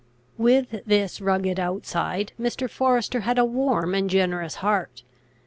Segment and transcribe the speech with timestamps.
[0.35, 2.67] With this rugged outside, Mr.
[2.67, 5.03] Forester had a warm and generous heart.